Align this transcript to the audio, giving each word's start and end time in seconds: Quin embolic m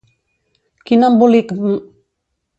Quin 0.89 1.05
embolic 1.09 1.53
m 1.67 1.71